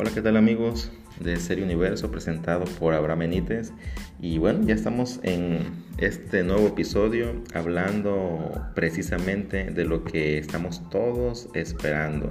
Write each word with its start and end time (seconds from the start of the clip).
Hola, 0.00 0.12
¿qué 0.14 0.22
tal 0.22 0.36
amigos 0.36 0.92
de 1.18 1.38
Serie 1.38 1.64
Universo 1.64 2.08
presentado 2.08 2.66
por 2.78 2.94
Abraham 2.94 3.18
Benítez? 3.18 3.72
Y 4.20 4.38
bueno, 4.38 4.64
ya 4.64 4.76
estamos 4.76 5.18
en 5.24 5.58
este 5.96 6.44
nuevo 6.44 6.68
episodio 6.68 7.42
hablando 7.52 8.52
precisamente 8.76 9.72
de 9.72 9.84
lo 9.84 10.04
que 10.04 10.38
estamos 10.38 10.88
todos 10.88 11.48
esperando. 11.52 12.30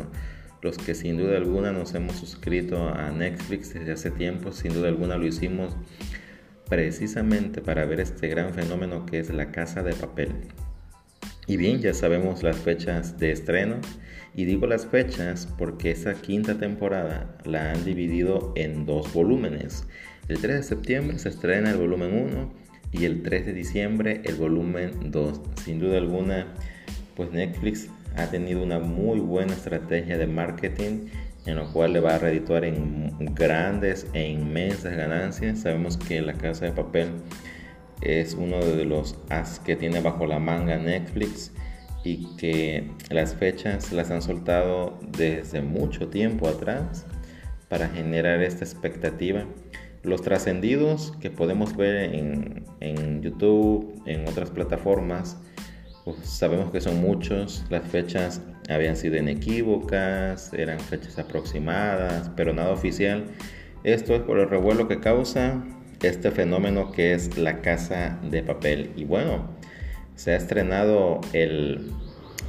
Los 0.61 0.78
que 0.78 0.96
sin 0.96 1.18
duda 1.18 1.36
alguna 1.36 1.74
nos 1.74 1.93
hemos 1.93 2.16
suscrito 2.16 2.88
a 2.88 3.11
Netflix 3.11 3.74
desde 3.74 3.92
hace 3.92 4.11
tiempo, 4.11 4.54
sin 4.54 4.74
duda 4.74 4.88
alguna 4.88 5.18
lo 5.18 5.28
hicimos 5.28 5.75
precisamente 6.70 7.60
para 7.60 7.84
ver 7.84 8.00
este 8.00 8.29
gran 8.29 8.54
fenómeno 8.54 9.06
que 9.06 9.20
es 9.20 9.29
la 9.29 9.52
casa 9.52 9.84
de 9.84 9.93
papel. 9.93 10.29
Y 11.48 11.55
bien, 11.55 11.79
ya 11.79 11.93
sabemos 11.93 12.43
las 12.43 12.57
fechas 12.57 13.18
de 13.18 13.32
estreno. 13.32 13.78
Y 14.36 14.46
digo 14.46 14.68
las 14.68 14.86
fechas 14.86 15.47
porque 15.57 15.92
esa 15.92 16.14
quinta 16.14 16.57
temporada 16.57 17.38
la 17.46 17.71
han 17.71 17.86
dividido 17.86 18.54
en 18.55 18.86
dos 18.86 19.11
volúmenes. 19.14 19.88
El 20.28 20.39
3 20.39 20.57
de 20.57 20.64
septiembre 20.64 21.19
se 21.19 21.29
estrena 21.29 21.71
el 21.71 21.78
volumen 21.78 22.14
1 22.14 22.54
y 22.91 23.05
el 23.05 23.24
3 23.24 23.46
de 23.46 23.54
diciembre 23.54 24.21
el 24.25 24.36
volumen 24.36 25.10
2. 25.10 25.41
Sin 25.64 25.79
duda 25.79 25.97
alguna, 25.97 26.54
pues 27.15 27.32
Netflix 27.32 27.88
ha 28.18 28.29
tenido 28.29 28.61
una 28.61 28.79
muy 28.79 29.19
buena 29.19 29.54
estrategia 29.54 30.18
de 30.18 30.27
marketing 30.27 31.07
en 31.46 31.55
lo 31.55 31.71
cual 31.71 31.93
le 31.93 32.02
va 32.02 32.16
a 32.16 32.19
redituar 32.19 32.66
en 32.66 33.16
grandes 33.33 34.05
e 34.14 34.27
inmensas 34.27 34.97
ganancias. 34.97 35.61
Sabemos 35.61 35.95
que 35.95 36.22
La 36.22 36.33
Casa 36.33 36.66
de 36.66 36.73
Papel 36.73 37.08
es 38.02 38.33
uno 38.36 38.59
de 38.59 38.86
los 38.86 39.17
as 39.30 39.59
que 39.59 39.75
tiene 39.75 40.02
bajo 40.02 40.25
la 40.25 40.39
manga 40.39 40.78
Netflix 40.78 41.52
y 42.03 42.36
que 42.38 42.89
las 43.09 43.36
fechas 43.36 43.92
las 43.92 44.11
han 44.11 44.22
soltado 44.22 44.97
desde 45.17 45.61
mucho 45.61 46.07
tiempo 46.07 46.47
atrás 46.47 47.05
para 47.69 47.89
generar 47.89 48.41
esta 48.41 48.63
expectativa. 48.63 49.45
Los 50.03 50.22
trascendidos 50.22 51.13
que 51.19 51.30
podemos 51.30 51.75
ver 51.75 52.13
en, 52.13 52.63
en, 52.80 53.22
YouTube, 53.22 54.02
en 54.05 54.27
otras 54.27 54.52
plataformas, 54.52 55.38
pues 56.05 56.17
sabemos 56.23 56.72
que 56.72 56.79
son 56.79 57.02
muchos. 57.02 57.66
Las 57.69 57.85
fechas 57.85 58.41
habían 58.69 58.95
sido 58.95 59.17
inequívocas, 59.17 60.53
eran 60.53 60.79
fechas 60.79 61.19
aproximadas, 61.19 62.31
pero 62.38 62.53
nada 62.53 62.72
oficial. 62.72 63.25
Esto 63.83 64.16
es 64.16 64.22
por 64.22 64.39
el 64.39 64.50
revuelo 64.50 64.88
que 64.88 65.02
causa 65.02 65.61
este 66.02 66.31
fenómeno 66.31 66.92
que 66.92 67.14
es 67.14 67.38
la 67.38 67.62
casa 67.62 68.20
de 68.23 68.44
papel. 68.44 68.92
Y 68.95 69.06
bueno, 69.06 69.50
se 70.16 70.31
ha 70.34 70.36
estrenado 70.36 71.22
el, 71.34 71.92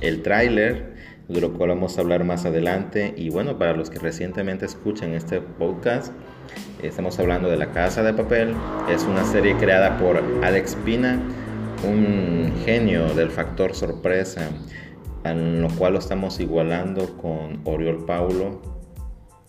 el 0.01 0.23
tráiler, 0.23 0.97
de 1.29 1.41
lo 1.41 1.53
cual 1.53 1.71
vamos 1.71 1.99
a 1.99 2.01
hablar 2.01 2.25
más 2.25 2.45
adelante. 2.47 3.15
Y 3.17 3.31
bueno, 3.31 3.59
para 3.59 3.75
los 3.75 3.91
que 3.91 3.99
recientemente 3.99 4.67
escuchan 4.67 5.13
este 5.15 5.41
podcast, 5.41 6.13
estamos 6.83 7.19
hablando 7.19 7.49
de 7.51 7.57
La 7.57 7.73
Casa 7.73 8.03
de 8.03 8.15
Papel. 8.15 8.55
Es 8.91 9.05
una 9.05 9.25
serie 9.25 9.57
creada 9.57 9.99
por 9.99 10.23
Alex 10.43 10.77
Pina, 10.85 11.21
un 11.85 12.53
genio 12.65 13.15
del 13.15 13.31
factor 13.31 13.75
sorpresa, 13.75 14.49
en 15.25 15.63
lo 15.63 15.69
cual 15.69 15.95
lo 15.95 15.99
estamos 15.99 16.41
igualando 16.41 17.17
con 17.19 17.61
Oriol 17.65 18.05
Paulo, 18.07 18.78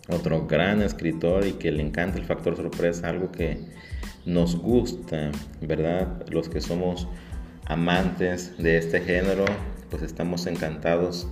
otro 0.09 0.47
gran 0.47 0.81
escritor 0.81 1.45
y 1.45 1.53
que 1.53 1.71
le 1.71 1.81
encanta 1.81 2.17
el 2.17 2.25
factor 2.25 2.55
sorpresa, 2.55 3.09
algo 3.09 3.31
que 3.31 3.59
nos 4.25 4.55
gusta, 4.55 5.31
¿verdad? 5.61 6.23
Los 6.29 6.49
que 6.49 6.61
somos 6.61 7.07
amantes 7.65 8.57
de 8.57 8.77
este 8.77 9.01
género, 9.01 9.45
pues 9.89 10.03
estamos 10.03 10.45
encantados 10.47 11.27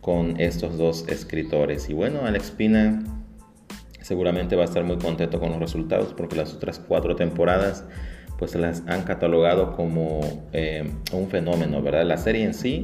con 0.00 0.40
estos 0.40 0.76
dos 0.76 1.04
escritores. 1.08 1.88
Y 1.88 1.94
bueno, 1.94 2.26
Alex 2.26 2.50
Pina 2.50 3.02
seguramente 4.00 4.56
va 4.56 4.62
a 4.62 4.64
estar 4.66 4.84
muy 4.84 4.98
contento 4.98 5.40
con 5.40 5.50
los 5.50 5.60
resultados 5.60 6.12
porque 6.12 6.36
las 6.36 6.52
otras 6.54 6.78
cuatro 6.80 7.16
temporadas 7.16 7.84
pues 8.38 8.56
las 8.56 8.82
han 8.88 9.04
catalogado 9.04 9.76
como 9.76 10.48
eh, 10.52 10.90
un 11.12 11.28
fenómeno, 11.28 11.80
¿verdad? 11.80 12.04
La 12.04 12.16
serie 12.16 12.42
en 12.42 12.54
sí 12.54 12.80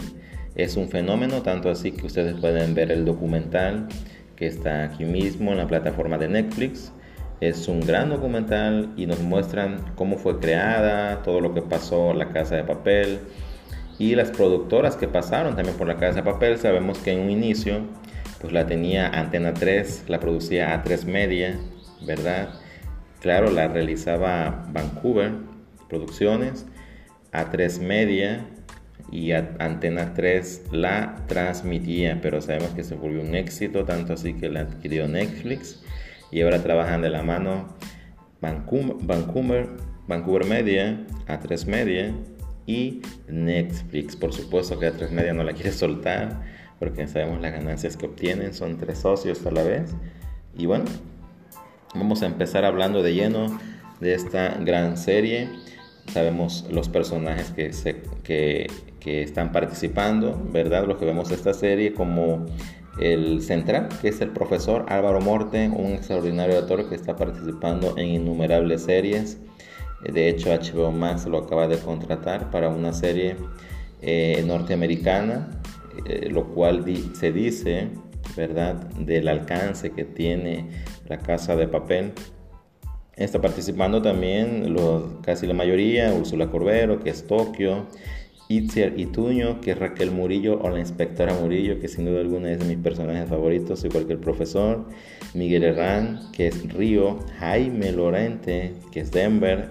es 0.55 0.77
un 0.77 0.89
fenómeno, 0.89 1.43
tanto 1.43 1.69
así 1.69 1.91
que 1.91 2.06
ustedes 2.06 2.35
pueden 2.41 2.75
ver 2.75 2.93
el 2.93 3.05
documental 3.05 3.89
que 4.38 4.47
está 4.47 4.84
aquí 4.84 5.04
mismo 5.04 5.50
en 5.50 5.59
la 5.59 5.66
plataforma 5.66 6.16
de 6.16 6.28
Netflix. 6.28 6.93
Es 7.41 7.66
un 7.66 7.81
gran 7.81 8.09
documental 8.09 8.93
y 8.97 9.06
nos 9.06 9.21
muestran 9.21 9.93
cómo 9.97 10.16
fue 10.16 10.38
creada, 10.38 11.25
todo 11.25 11.41
lo 11.41 11.54
que 11.54 11.62
pasó 11.62 12.15
la 12.15 12.28
casa 12.28 12.54
de 12.54 12.62
papel 12.62 13.19
y 13.99 14.15
las 14.15 14.31
productoras 14.31 14.94
que 14.94 15.09
pasaron 15.09 15.56
también 15.56 15.76
por 15.76 15.88
la 15.88 15.97
casa 15.97 16.16
de 16.16 16.22
papel. 16.22 16.56
Sabemos 16.56 16.99
que 16.99 17.12
en 17.12 17.21
un 17.21 17.31
inicio 17.31 17.81
pues 18.41 18.53
la 18.53 18.65
tenía 18.66 19.09
Antena 19.09 19.54
3, 19.54 20.04
la 20.06 20.21
producía 20.21 20.72
A3 20.72 21.05
Media, 21.06 21.59
¿verdad? 22.06 22.50
Claro, 23.20 23.50
la 23.50 23.66
realizaba 23.66 24.66
Vancouver 24.70 25.32
Producciones, 25.88 26.65
A3 27.32 27.81
Media 27.81 28.47
y 29.11 29.33
Antena 29.33 30.15
3 30.15 30.65
la 30.73 31.17
transmitía, 31.27 32.21
pero 32.21 32.41
sabemos 32.41 32.71
que 32.71 32.85
se 32.85 32.95
volvió 32.95 33.23
un 33.23 33.35
éxito, 33.35 33.85
tanto 33.85 34.13
así 34.13 34.35
que 34.35 34.49
la 34.49 34.61
adquirió 34.61 35.09
Netflix 35.09 35.83
y 36.31 36.43
ahora 36.43 36.63
trabajan 36.63 37.03
de 37.03 37.11
la 37.11 37.23
mano 37.23 37.69
Vancouver, 38.41 38.97
Vancouver, 40.07 40.47
Media, 40.47 41.05
A3 41.27 41.67
Media 41.67 42.15
y 42.67 43.01
Netflix. 43.29 44.15
Por 44.15 44.33
supuesto 44.33 44.79
que 44.79 44.93
A3 44.93 45.11
Media 45.11 45.33
no 45.33 45.43
la 45.43 45.53
quiere 45.53 45.73
soltar 45.73 46.43
porque 46.79 47.09
sabemos 47.09 47.41
las 47.41 47.53
ganancias 47.53 47.97
que 47.97 48.07
obtienen, 48.07 48.55
son 48.55 48.79
tres 48.79 48.99
socios 48.99 49.45
a 49.47 49.51
la 49.51 49.63
vez. 49.63 49.91
Y 50.57 50.67
bueno, 50.67 50.85
vamos 51.95 52.23
a 52.23 52.27
empezar 52.27 52.65
hablando 52.65 53.03
de 53.03 53.15
lleno 53.15 53.59
de 54.01 54.15
esta 54.15 54.57
gran 54.59 54.97
serie. 54.97 55.49
Sabemos 56.13 56.67
los 56.71 56.89
personajes 56.89 57.51
que, 57.51 57.73
se, 57.73 58.03
que 58.23 58.69
que 59.01 59.23
están 59.23 59.53
participando, 59.53 60.41
¿verdad? 60.53 60.87
Los 60.87 60.99
que 60.99 61.05
vemos 61.05 61.31
esta 61.31 61.55
serie 61.55 61.93
como 61.95 62.47
el 63.01 63.43
central, 63.43 63.89
que 64.01 64.09
es 64.09 64.21
el 64.21 64.31
profesor 64.31 64.85
Álvaro 64.89 65.21
Morte, 65.21 65.69
un 65.69 65.93
extraordinario 65.93 66.59
actor 66.59 66.89
que 66.89 66.95
está 66.95 67.17
participando 67.17 67.97
en 67.97 68.09
innumerables 68.09 68.83
series. 68.83 69.39
De 70.03 70.29
hecho, 70.29 70.51
HBO 70.51 70.91
Max 70.91 71.27
lo 71.27 71.39
acaba 71.39 71.69
de 71.69 71.79
contratar 71.79 72.51
para 72.51 72.69
una 72.69 72.93
serie 72.93 73.37
eh, 74.03 74.45
norteamericana, 74.47 75.49
eh, 76.07 76.29
lo 76.31 76.49
cual 76.49 76.85
se 77.15 77.33
dice, 77.33 77.89
¿verdad?, 78.37 78.75
del 78.95 79.29
alcance 79.29 79.91
que 79.91 80.05
tiene 80.05 80.69
la 81.09 81.19
casa 81.19 81.57
de 81.57 81.69
papel. 81.69 82.13
Está 83.17 83.41
participando 83.41 84.01
también 84.01 84.77
casi 85.23 85.47
la 85.49 85.55
mayoría, 85.55 86.15
Úrsula 86.15 86.49
Corbero, 86.49 87.01
que 87.01 87.11
es 87.11 87.27
Tokio, 87.27 87.87
Itziar 88.49 88.99
Ituño, 88.99 89.61
que 89.61 89.73
es 89.73 89.79
Raquel 89.79 90.11
Murillo, 90.11 90.59
o 90.63 90.71
la 90.71 90.79
inspectora 90.79 91.35
Murillo, 91.35 91.79
que 91.81 91.89
sin 91.89 92.07
duda 92.07 92.21
alguna 92.21 92.51
es 92.51 92.59
de 92.59 92.65
mis 92.65 92.79
personajes 92.79 93.29
favoritos, 93.29 93.85
igual 93.85 94.07
que 94.07 94.15
el 94.15 94.19
profesor, 94.19 94.87
Miguel 95.35 95.65
Herrán, 95.65 96.21
que 96.33 96.47
es 96.47 96.73
Río, 96.73 97.19
Jaime 97.39 97.93
Lorente, 97.93 98.73
que 98.91 99.01
es 99.01 99.11
Denver, 99.11 99.69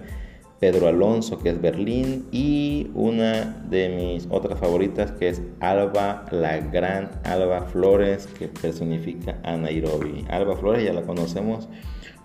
Pedro 0.60 0.86
Alonso, 0.86 1.40
que 1.40 1.50
es 1.50 1.60
Berlín, 1.60 2.26
y 2.30 2.90
una 2.94 3.64
de 3.68 3.88
mis 3.88 4.28
otras 4.30 4.60
favoritas, 4.60 5.10
que 5.10 5.28
es 5.28 5.42
Alba, 5.58 6.26
la 6.30 6.58
gran 6.58 7.10
Alba 7.24 7.62
Flores, 7.62 8.28
que 8.38 8.46
personifica 8.46 9.40
a 9.42 9.56
Nairobi. 9.56 10.24
Alba 10.28 10.56
Flores 10.56 10.84
ya 10.84 10.92
la 10.92 11.02
conocemos 11.02 11.68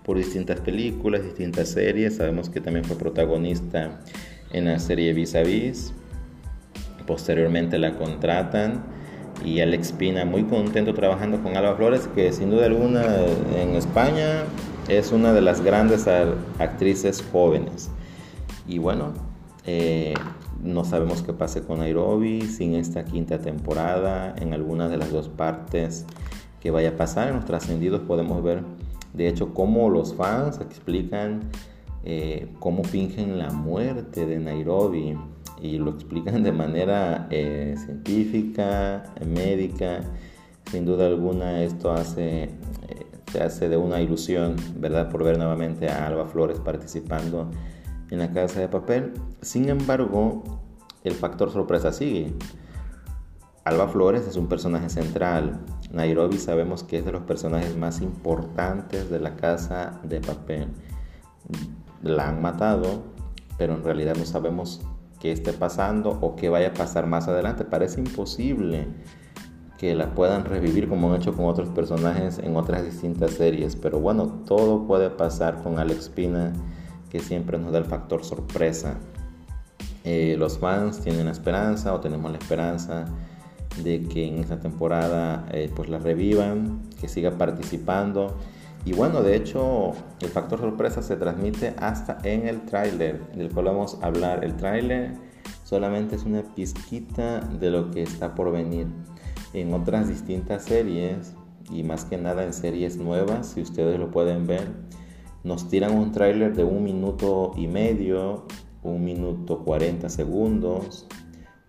por 0.04 0.18
distintas 0.18 0.60
películas, 0.60 1.24
distintas 1.24 1.70
series, 1.70 2.16
sabemos 2.16 2.48
que 2.48 2.60
también 2.60 2.84
fue 2.84 2.96
protagonista 2.96 4.00
en 4.52 4.66
la 4.66 4.78
serie 4.78 5.12
Vis 5.14 5.34
a 5.34 5.42
Vis, 5.42 5.92
Posteriormente 7.06 7.78
la 7.78 7.96
contratan 7.96 8.82
y 9.44 9.60
Alex 9.60 9.92
Pina 9.92 10.24
muy 10.24 10.44
contento 10.44 10.94
trabajando 10.94 11.42
con 11.42 11.56
Alba 11.56 11.76
Flores, 11.76 12.08
que 12.14 12.32
sin 12.32 12.50
duda 12.50 12.66
alguna 12.66 13.04
en 13.56 13.74
España 13.74 14.44
es 14.88 15.12
una 15.12 15.32
de 15.32 15.40
las 15.40 15.60
grandes 15.60 16.06
actrices 16.58 17.24
jóvenes. 17.32 17.90
Y 18.66 18.78
bueno, 18.78 19.12
eh, 19.66 20.14
no 20.62 20.84
sabemos 20.84 21.22
qué 21.22 21.32
pase 21.32 21.62
con 21.62 21.80
Nairobi 21.80 22.42
sin 22.42 22.74
esta 22.74 23.04
quinta 23.04 23.38
temporada, 23.38 24.34
en 24.38 24.54
alguna 24.54 24.88
de 24.88 24.96
las 24.96 25.10
dos 25.10 25.28
partes 25.28 26.06
que 26.60 26.70
vaya 26.70 26.90
a 26.90 26.96
pasar. 26.96 27.28
En 27.28 27.36
los 27.36 27.44
trascendidos 27.44 28.00
podemos 28.02 28.42
ver, 28.42 28.62
de 29.12 29.28
hecho, 29.28 29.52
cómo 29.52 29.90
los 29.90 30.14
fans 30.14 30.60
explican 30.60 31.50
eh, 32.04 32.48
cómo 32.58 32.84
fingen 32.84 33.38
la 33.38 33.50
muerte 33.50 34.26
de 34.26 34.38
Nairobi 34.38 35.16
y 35.60 35.78
lo 35.78 35.90
explican 35.90 36.42
de 36.42 36.52
manera 36.52 37.26
eh, 37.30 37.74
científica, 37.76 39.04
médica. 39.26 40.00
Sin 40.70 40.84
duda 40.84 41.06
alguna 41.06 41.62
esto 41.62 41.92
hace, 41.92 42.44
eh, 42.44 43.06
se 43.30 43.42
hace 43.42 43.68
de 43.68 43.76
una 43.76 44.00
ilusión, 44.00 44.56
¿verdad? 44.76 45.10
Por 45.10 45.24
ver 45.24 45.38
nuevamente 45.38 45.88
a 45.88 46.06
Alba 46.06 46.26
Flores 46.26 46.58
participando 46.58 47.50
en 48.10 48.18
la 48.18 48.32
casa 48.32 48.60
de 48.60 48.68
papel. 48.68 49.12
Sin 49.40 49.68
embargo, 49.68 50.42
el 51.04 51.14
factor 51.14 51.50
sorpresa 51.50 51.92
sigue. 51.92 52.32
Alba 53.64 53.88
Flores 53.88 54.26
es 54.26 54.36
un 54.36 54.46
personaje 54.46 54.90
central, 54.90 55.58
Nairobi 55.94 56.38
sabemos 56.38 56.82
que 56.82 56.98
es 56.98 57.04
de 57.04 57.12
los 57.12 57.22
personajes 57.22 57.76
más 57.76 58.00
importantes 58.00 59.10
de 59.10 59.20
la 59.20 59.36
casa 59.36 60.00
de 60.02 60.20
papel. 60.20 60.66
La 62.02 62.28
han 62.28 62.42
matado, 62.42 63.04
pero 63.58 63.74
en 63.74 63.84
realidad 63.84 64.16
no 64.16 64.24
sabemos 64.24 64.82
qué 65.24 65.32
esté 65.32 65.54
pasando 65.54 66.18
o 66.20 66.36
qué 66.36 66.50
vaya 66.50 66.68
a 66.68 66.74
pasar 66.74 67.06
más 67.06 67.28
adelante. 67.28 67.64
Parece 67.64 67.98
imposible 67.98 68.88
que 69.78 69.94
la 69.94 70.14
puedan 70.14 70.44
revivir 70.44 70.86
como 70.86 71.10
han 71.10 71.22
hecho 71.22 71.32
con 71.32 71.46
otros 71.46 71.70
personajes 71.70 72.38
en 72.38 72.54
otras 72.56 72.84
distintas 72.84 73.30
series. 73.30 73.74
Pero 73.74 74.00
bueno, 74.00 74.26
todo 74.46 74.86
puede 74.86 75.08
pasar 75.08 75.62
con 75.62 75.78
Alex 75.78 76.10
Pina, 76.10 76.52
que 77.08 77.20
siempre 77.20 77.56
nos 77.56 77.72
da 77.72 77.78
el 77.78 77.86
factor 77.86 78.22
sorpresa. 78.22 78.98
Eh, 80.04 80.36
los 80.38 80.58
fans 80.58 81.00
tienen 81.00 81.24
la 81.24 81.32
esperanza 81.32 81.94
o 81.94 82.00
tenemos 82.00 82.30
la 82.30 82.36
esperanza 82.36 83.06
de 83.82 84.02
que 84.02 84.28
en 84.28 84.40
esta 84.40 84.60
temporada 84.60 85.46
eh, 85.52 85.72
pues 85.74 85.88
la 85.88 86.00
revivan, 86.00 86.82
que 87.00 87.08
siga 87.08 87.30
participando. 87.30 88.36
Y 88.86 88.92
bueno, 88.92 89.22
de 89.22 89.34
hecho, 89.34 89.92
el 90.20 90.28
factor 90.28 90.60
sorpresa 90.60 91.00
se 91.02 91.16
transmite 91.16 91.74
hasta 91.78 92.18
en 92.22 92.46
el 92.46 92.62
tráiler 92.66 93.32
del 93.32 93.50
cual 93.50 93.66
vamos 93.66 93.98
a 94.02 94.06
hablar. 94.06 94.44
El 94.44 94.56
tráiler 94.56 95.14
solamente 95.64 96.16
es 96.16 96.24
una 96.24 96.42
pizquita 96.42 97.40
de 97.40 97.70
lo 97.70 97.90
que 97.90 98.02
está 98.02 98.34
por 98.34 98.52
venir 98.52 98.86
en 99.54 99.72
otras 99.72 100.08
distintas 100.08 100.64
series 100.64 101.34
y 101.70 101.82
más 101.82 102.04
que 102.04 102.18
nada 102.18 102.44
en 102.44 102.52
series 102.52 102.98
nuevas, 102.98 103.52
si 103.54 103.62
ustedes 103.62 103.98
lo 103.98 104.10
pueden 104.10 104.46
ver. 104.46 104.68
Nos 105.44 105.68
tiran 105.68 105.96
un 105.96 106.12
tráiler 106.12 106.54
de 106.54 106.64
un 106.64 106.84
minuto 106.84 107.52
y 107.56 107.66
medio, 107.66 108.44
un 108.82 109.02
minuto 109.02 109.60
40 109.64 110.10
segundos, 110.10 111.06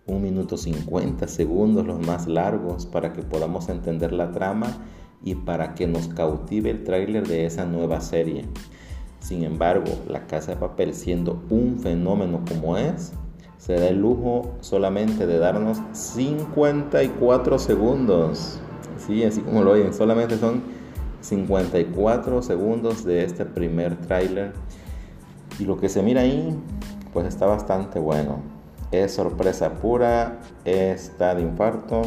un 0.06 0.22
minuto 0.22 0.58
50 0.58 1.26
segundos 1.28 1.86
los 1.86 2.06
más 2.06 2.26
largos 2.26 2.84
para 2.84 3.14
que 3.14 3.22
podamos 3.22 3.70
entender 3.70 4.12
la 4.12 4.32
trama 4.32 4.84
y 5.26 5.34
para 5.34 5.74
que 5.74 5.86
nos 5.86 6.08
cautive 6.08 6.70
el 6.70 6.84
tráiler 6.84 7.28
de 7.28 7.44
esa 7.44 7.66
nueva 7.66 8.00
serie. 8.00 8.46
Sin 9.20 9.42
embargo, 9.42 9.92
La 10.08 10.26
Casa 10.26 10.52
de 10.52 10.56
Papel 10.56 10.94
siendo 10.94 11.42
un 11.50 11.78
fenómeno 11.80 12.40
como 12.48 12.78
es, 12.78 13.12
se 13.58 13.74
da 13.74 13.88
el 13.88 14.00
lujo 14.00 14.54
solamente 14.60 15.26
de 15.26 15.38
darnos 15.38 15.82
54 15.92 17.58
segundos. 17.58 18.60
Sí, 19.04 19.24
así 19.24 19.42
como 19.42 19.62
lo 19.62 19.72
oyen, 19.72 19.92
solamente 19.92 20.38
son 20.38 20.62
54 21.20 22.42
segundos 22.42 23.04
de 23.04 23.24
este 23.24 23.44
primer 23.44 23.96
tráiler. 23.96 24.52
Y 25.58 25.64
lo 25.64 25.76
que 25.76 25.90
se 25.90 26.02
mira 26.02 26.22
ahí, 26.22 26.56
pues 27.12 27.26
está 27.26 27.44
bastante 27.44 27.98
bueno 27.98 28.56
es 28.92 29.14
sorpresa 29.14 29.74
pura, 29.74 30.38
está 30.64 31.34
de 31.34 31.42
infarto 31.42 32.02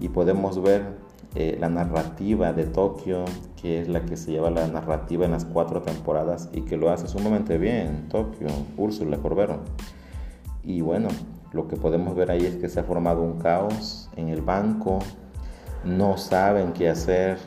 y 0.00 0.08
podemos 0.08 0.60
ver 0.62 0.96
eh, 1.40 1.56
la 1.60 1.68
narrativa 1.68 2.52
de 2.52 2.64
Tokio, 2.64 3.24
que 3.62 3.80
es 3.80 3.86
la 3.86 4.04
que 4.04 4.16
se 4.16 4.32
lleva 4.32 4.50
la 4.50 4.66
narrativa 4.66 5.24
en 5.24 5.30
las 5.30 5.44
cuatro 5.44 5.82
temporadas 5.82 6.48
y 6.52 6.62
que 6.62 6.76
lo 6.76 6.90
hace 6.90 7.06
sumamente 7.06 7.58
bien, 7.58 8.08
Tokio, 8.08 8.48
Úrsula 8.76 9.18
Corbero. 9.18 9.60
Y 10.64 10.80
bueno, 10.80 11.10
lo 11.52 11.68
que 11.68 11.76
podemos 11.76 12.16
ver 12.16 12.32
ahí 12.32 12.44
es 12.44 12.56
que 12.56 12.68
se 12.68 12.80
ha 12.80 12.82
formado 12.82 13.22
un 13.22 13.38
caos 13.38 14.10
en 14.16 14.30
el 14.30 14.42
banco, 14.42 14.98
no 15.84 16.18
saben 16.18 16.72
qué 16.72 16.88
hacer. 16.88 17.38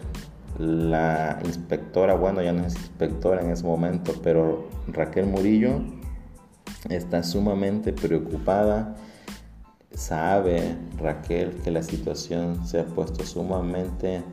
La 0.58 1.40
inspectora, 1.44 2.14
bueno, 2.14 2.42
ya 2.42 2.54
no 2.54 2.66
es 2.66 2.76
inspectora 2.76 3.42
en 3.42 3.50
ese 3.50 3.66
momento, 3.66 4.14
pero 4.24 4.70
Raquel 4.88 5.26
Murillo 5.26 5.82
está 6.90 7.24
sumamente 7.24 7.92
preocupada. 7.92 8.96
Sabe 9.94 10.78
Raquel 10.98 11.52
que 11.64 11.72
la 11.72 11.84
situación 11.84 12.66
se 12.66 12.80
ha 12.80 12.86
puesto 12.86 13.26
sumamente 13.26 14.24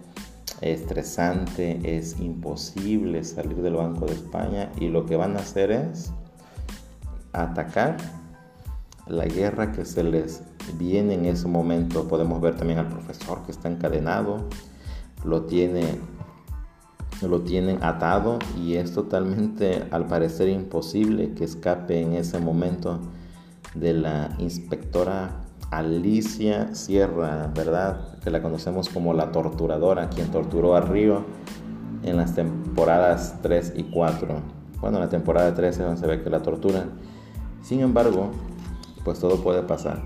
estresante, 0.60 1.80
es 1.84 2.18
imposible 2.20 3.22
salir 3.24 3.62
del 3.62 3.74
Banco 3.74 4.06
de 4.06 4.14
España 4.14 4.70
y 4.80 4.88
lo 4.88 5.06
que 5.06 5.16
van 5.16 5.36
a 5.36 5.40
hacer 5.40 5.70
es 5.70 6.12
atacar 7.32 7.96
la 9.06 9.24
guerra 9.26 9.72
que 9.72 9.84
se 9.84 10.02
les 10.02 10.42
viene 10.78 11.14
en 11.14 11.26
ese 11.26 11.48
momento. 11.48 12.08
Podemos 12.08 12.40
ver 12.40 12.56
también 12.56 12.78
al 12.78 12.88
profesor 12.88 13.44
que 13.44 13.52
está 13.52 13.68
encadenado, 13.68 14.48
lo 15.24 15.42
tiene 15.42 15.98
lo 17.22 17.40
tienen 17.40 17.82
atado 17.82 18.38
y 18.56 18.74
es 18.74 18.92
totalmente 18.92 19.84
al 19.90 20.06
parecer 20.06 20.48
imposible 20.48 21.32
que 21.34 21.42
escape 21.42 22.00
en 22.00 22.14
ese 22.14 22.38
momento 22.38 23.00
de 23.74 23.92
la 23.92 24.36
inspectora 24.38 25.47
Alicia 25.70 26.74
Sierra, 26.74 27.50
¿verdad? 27.54 28.18
Que 28.22 28.30
la 28.30 28.42
conocemos 28.42 28.88
como 28.88 29.12
la 29.12 29.32
torturadora, 29.32 30.08
quien 30.08 30.30
torturó 30.30 30.74
a 30.74 30.80
Río 30.80 31.24
en 32.02 32.16
las 32.16 32.34
temporadas 32.34 33.38
3 33.42 33.74
y 33.76 33.84
4. 33.84 34.28
Bueno, 34.80 34.98
en 34.98 35.04
la 35.04 35.08
temporada 35.10 35.54
13 35.54 35.82
donde 35.82 36.00
se 36.00 36.06
ve 36.06 36.22
que 36.22 36.30
la 36.30 36.42
tortura. 36.42 36.84
Sin 37.62 37.80
embargo, 37.80 38.30
pues 39.04 39.18
todo 39.18 39.42
puede 39.42 39.62
pasar. 39.62 40.02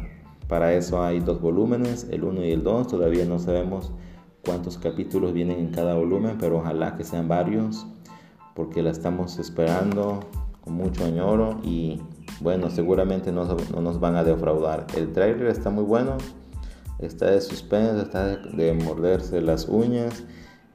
Para 0.48 0.72
eso 0.74 1.02
hay 1.02 1.20
dos 1.20 1.40
volúmenes, 1.40 2.06
el 2.10 2.24
1 2.24 2.44
y 2.44 2.52
el 2.52 2.62
2, 2.62 2.88
todavía 2.88 3.24
no 3.24 3.38
sabemos 3.38 3.92
cuántos 4.44 4.78
capítulos 4.78 5.32
vienen 5.32 5.58
en 5.58 5.70
cada 5.70 5.94
volumen, 5.94 6.36
pero 6.38 6.58
ojalá 6.58 6.96
que 6.96 7.04
sean 7.04 7.28
varios, 7.28 7.86
porque 8.54 8.82
la 8.82 8.90
estamos 8.90 9.38
esperando 9.38 10.20
con 10.62 10.74
mucho 10.74 11.04
añoro 11.04 11.58
y 11.62 12.00
bueno, 12.42 12.70
seguramente 12.70 13.32
no, 13.32 13.44
nos 13.44 14.00
van 14.00 14.16
a 14.16 14.24
defraudar. 14.24 14.86
El 14.96 15.12
trailer 15.12 15.46
está 15.46 15.70
muy 15.70 15.84
bueno, 15.84 16.18
está 16.98 17.30
de 17.30 17.40
suspense, 17.40 18.02
está 18.02 18.36
de, 18.36 18.72
morderse 18.72 19.40
las 19.40 19.68
uñas 19.68 20.24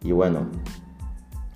y 0.04 0.12
bueno, 0.12 0.48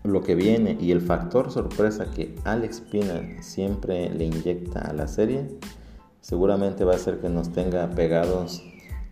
lo 0.03 0.21
que 0.21 0.35
viene 0.35 0.77
y 0.79 0.91
el 0.91 1.01
factor 1.01 1.51
sorpresa 1.51 2.05
que 2.11 2.35
Alex 2.43 2.81
Pina 2.81 3.21
siempre 3.41 4.09
le 4.09 4.25
inyecta 4.25 4.81
a 4.81 4.93
la 4.93 5.07
serie, 5.07 5.47
seguramente 6.21 6.85
va 6.85 6.93
a 6.93 6.95
hacer 6.95 7.19
que 7.19 7.29
nos 7.29 7.51
tenga 7.51 7.89
pegados 7.91 8.63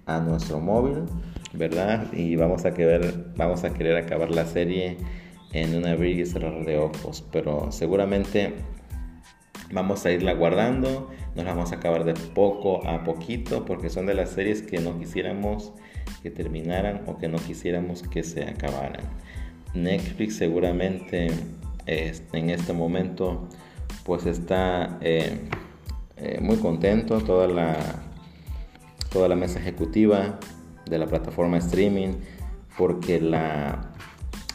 a 0.06 0.20
nuestro 0.20 0.60
móvil 0.60 1.06
¿verdad? 1.54 2.12
Y 2.14 2.36
vamos 2.36 2.66
a 2.66 2.74
querer, 2.74 3.32
vamos 3.36 3.64
a 3.64 3.74
querer 3.74 3.98
acabar 3.98 4.32
la 4.32 4.46
serie 4.46 4.98
en 5.54 5.76
una 5.76 5.92
abrir 5.92 6.20
y 6.20 6.26
cerrar 6.26 6.64
de 6.64 6.78
ojos, 6.78 7.24
pero 7.32 7.72
seguramente 7.72 8.54
vamos 9.72 10.06
a 10.06 10.12
irla 10.12 10.34
guardando, 10.34 11.10
nos 11.36 11.46
la 11.46 11.54
vamos 11.54 11.72
a 11.72 11.76
acabar 11.76 12.04
de 12.04 12.14
poco 12.14 12.88
a 12.88 13.04
poquito, 13.04 13.66
porque 13.66 13.90
son 13.90 14.06
de 14.06 14.14
las 14.14 14.32
series 14.32 14.62
que 14.62 14.80
no 14.80 14.98
quisiéramos 15.00 15.74
que 16.22 16.32
terminaran 16.32 17.04
o 17.08 17.18
que 17.18 17.28
no 17.28 17.38
quisiéramos 17.38 18.04
que 18.04 18.24
se 18.24 18.44
acabaran. 18.44 19.04
Netflix 19.74 20.38
seguramente 20.38 21.28
en 21.86 22.50
este 22.50 22.74
momento 22.74 23.48
pues 24.04 24.26
está 24.26 24.98
eh, 25.02 25.40
eh, 26.18 26.40
muy 26.42 26.58
contento, 26.58 27.20
toda 27.20 27.48
la, 27.48 27.76
toda 29.12 29.28
la 29.28 29.36
mesa 29.36 29.60
ejecutiva 29.60 30.40
de 30.86 30.98
la 30.98 31.06
plataforma 31.06 31.58
streaming 31.58 32.16
porque 32.78 33.20
la, 33.20 33.94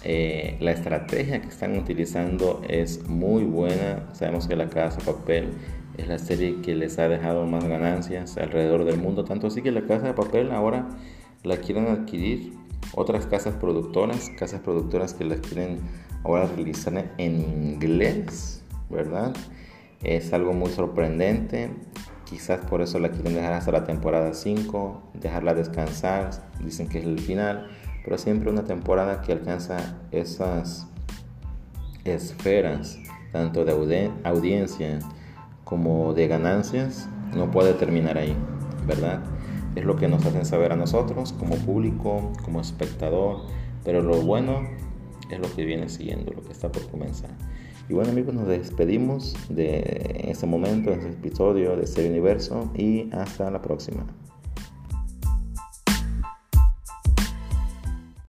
eh, 0.04 0.58
la 0.60 0.72
estrategia 0.72 1.40
que 1.40 1.48
están 1.48 1.78
utilizando 1.78 2.60
es 2.68 3.08
muy 3.08 3.44
buena. 3.44 4.06
Sabemos 4.12 4.46
que 4.46 4.54
La 4.54 4.68
Casa 4.68 4.98
de 4.98 5.04
Papel 5.04 5.48
es 5.96 6.08
la 6.08 6.18
serie 6.18 6.60
que 6.60 6.74
les 6.74 6.98
ha 6.98 7.08
dejado 7.08 7.46
más 7.46 7.64
ganancias 7.64 8.36
alrededor 8.36 8.84
del 8.84 8.98
mundo, 8.98 9.24
tanto 9.24 9.46
así 9.46 9.62
que 9.62 9.70
La 9.70 9.86
Casa 9.86 10.06
de 10.08 10.12
Papel 10.12 10.52
ahora 10.52 10.88
la 11.42 11.56
quieren 11.56 11.86
adquirir. 11.88 12.52
Otras 12.92 13.26
casas 13.26 13.54
productoras, 13.54 14.30
casas 14.38 14.60
productoras 14.60 15.14
que 15.14 15.24
la 15.24 15.36
quieren 15.36 15.78
ahora 16.22 16.46
realizar 16.54 17.12
en 17.16 17.40
inglés, 17.40 18.62
¿verdad? 18.90 19.34
Es 20.02 20.34
algo 20.34 20.52
muy 20.52 20.70
sorprendente. 20.70 21.70
Quizás 22.26 22.60
por 22.66 22.82
eso 22.82 22.98
la 22.98 23.10
quieren 23.10 23.34
dejar 23.34 23.54
hasta 23.54 23.72
la 23.72 23.84
temporada 23.84 24.34
5, 24.34 25.02
dejarla 25.14 25.54
descansar, 25.54 26.30
dicen 26.62 26.88
que 26.88 26.98
es 26.98 27.04
el 27.04 27.18
final, 27.18 27.68
pero 28.04 28.18
siempre 28.18 28.50
una 28.50 28.64
temporada 28.64 29.22
que 29.22 29.32
alcanza 29.32 29.98
esas 30.12 30.86
esferas, 32.04 32.98
tanto 33.32 33.64
de 33.64 34.10
audiencia 34.22 34.98
como 35.64 36.12
de 36.12 36.28
ganancias, 36.28 37.08
no 37.34 37.50
puede 37.50 37.72
terminar 37.72 38.18
ahí, 38.18 38.36
¿verdad? 38.86 39.20
Es 39.74 39.84
lo 39.84 39.96
que 39.96 40.06
nos 40.06 40.24
hacen 40.24 40.44
saber 40.44 40.72
a 40.72 40.76
nosotros 40.76 41.32
como 41.32 41.56
público, 41.56 42.30
como 42.44 42.60
espectador, 42.60 43.46
pero 43.84 44.02
lo 44.02 44.20
bueno 44.20 44.62
es 45.30 45.38
lo 45.38 45.52
que 45.54 45.64
viene 45.64 45.88
siguiendo, 45.88 46.32
lo 46.32 46.42
que 46.42 46.52
está 46.52 46.70
por 46.70 46.88
comenzar. 46.90 47.30
Y 47.88 47.94
bueno 47.94 48.10
amigos, 48.10 48.34
nos 48.34 48.46
despedimos 48.46 49.34
de 49.48 50.26
este 50.28 50.46
momento, 50.46 50.90
de 50.90 50.96
este 50.96 51.08
episodio 51.10 51.76
de 51.76 51.84
este 51.84 52.08
universo 52.08 52.70
y 52.74 53.10
hasta 53.12 53.50
la 53.50 53.60
próxima. 53.60 54.06